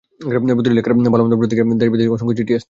[0.57, 2.59] প্রতিটি লেখার ভালো মন্দ প্রতিক্রিয়ায় দেশ বিদেশ থেকে অসংখ্য চিঠি আসত।